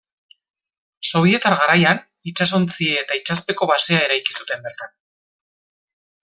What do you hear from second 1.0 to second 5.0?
Sobietar garaian, itsasontzi eta itsaspeko basea eraiki zuten bertan.